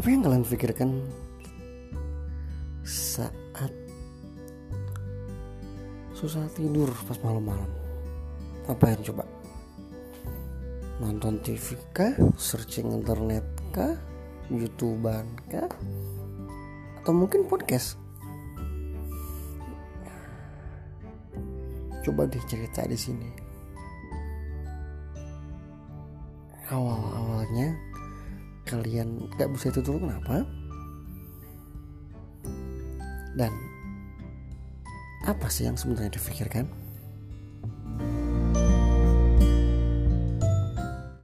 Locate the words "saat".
2.80-3.68